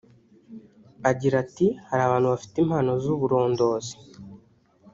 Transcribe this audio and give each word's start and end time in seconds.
Agira 1.09 1.35
ati 1.43 1.67
”Hari 1.87 2.01
abantu 2.07 2.27
bafite 2.33 2.55
impano 2.63 2.91
z’uburondozi 3.03 3.95